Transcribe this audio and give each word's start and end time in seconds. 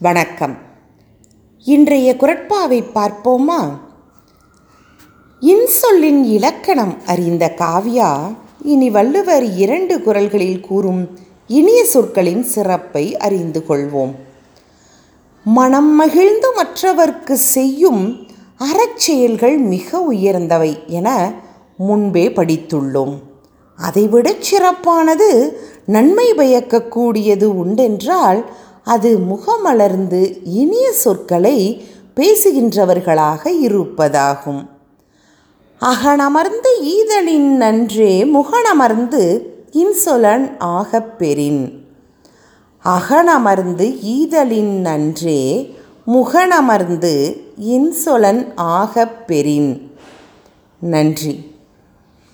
வணக்கம். 0.00 0.56
இன்றைய 1.64 2.16
குரட்பாவை 2.20 2.84
பார்ப்போமா? 2.94 3.78
இன்சொல்லின் 5.40 6.24
இலக்கணம் 6.24 6.94
அறிந்த 7.06 7.54
காவ்யா 7.56 8.34
இனி 8.62 8.90
வள்ளுவர் 8.90 9.44
இரண்டு 9.44 10.02
குரல்களில் 10.02 10.60
கூறும் 10.60 11.18
இனிய 11.46 11.84
சொற்களின் 11.84 12.42
சிறப்பை 12.42 13.16
அறிந்து 13.16 13.64
கொள்வோம். 13.68 14.14
மனம் 15.44 15.94
மகிழ்ந்து 15.94 16.48
மற்றவர்க்கு 16.62 17.32
செய்யும் 17.32 18.26
அறச்செயல்கள் 18.56 19.56
மிக 19.56 20.00
உயர்ந்தவை 20.00 20.78
என 20.86 21.32
முன்பே 21.76 22.28
படித்துள்ளோம். 22.28 23.18
அதைவிடச் 23.76 24.42
சிறப்பானது 24.42 25.58
நன்மை 25.86 26.32
பயக்கக்கூடியது 26.32 27.46
உண்டென்றால் 27.48 28.44
அது 28.88 29.18
முகமலர்ந்து 29.18 30.40
இனிய 30.44 30.92
சொற்களை 30.92 31.84
பேசுகின்றவர்களாக 32.16 33.48
இருப்பதாகும். 33.62 34.68
அகனமர்ந்து 35.80 36.80
ஈதலின் 36.80 37.56
நன்றே 37.56 38.24
முகனமர்ந்து 38.24 39.40
இன்சொலன் 39.72 40.50
ஆகப் 40.58 41.18
பெறின். 41.18 41.84
அகனமர்ந்து 42.84 44.00
ஈதலின் 44.00 44.80
நன்றே 44.80 45.74
முகனமர்ந்து 46.06 47.40
இன்சொலன் 47.68 48.46
ஆகப் 48.56 49.26
பெறின். 49.26 49.90
நன்றி. 50.80 51.56